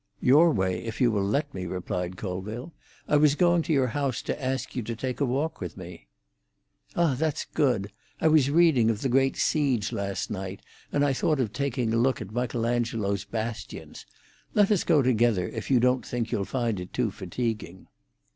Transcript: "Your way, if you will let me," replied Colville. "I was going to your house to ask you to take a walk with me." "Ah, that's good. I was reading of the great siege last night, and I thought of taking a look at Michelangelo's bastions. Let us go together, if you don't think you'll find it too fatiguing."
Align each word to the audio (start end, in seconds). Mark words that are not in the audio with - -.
"Your 0.19 0.51
way, 0.51 0.83
if 0.83 0.99
you 0.99 1.11
will 1.11 1.21
let 1.23 1.53
me," 1.53 1.67
replied 1.67 2.17
Colville. 2.17 2.73
"I 3.07 3.17
was 3.17 3.35
going 3.35 3.61
to 3.61 3.71
your 3.71 3.89
house 3.89 4.23
to 4.23 4.43
ask 4.43 4.75
you 4.75 4.81
to 4.81 4.95
take 4.95 5.19
a 5.19 5.25
walk 5.27 5.61
with 5.61 5.77
me." 5.77 6.07
"Ah, 6.95 7.13
that's 7.13 7.45
good. 7.45 7.91
I 8.19 8.27
was 8.27 8.49
reading 8.49 8.89
of 8.89 9.03
the 9.03 9.09
great 9.09 9.37
siege 9.37 9.91
last 9.91 10.31
night, 10.31 10.63
and 10.91 11.05
I 11.05 11.13
thought 11.13 11.39
of 11.39 11.53
taking 11.53 11.93
a 11.93 11.97
look 11.97 12.19
at 12.19 12.31
Michelangelo's 12.31 13.25
bastions. 13.25 14.07
Let 14.55 14.71
us 14.71 14.83
go 14.83 15.03
together, 15.03 15.47
if 15.47 15.69
you 15.69 15.79
don't 15.79 16.03
think 16.03 16.31
you'll 16.31 16.45
find 16.45 16.79
it 16.79 16.93
too 16.93 17.11
fatiguing." 17.11 17.85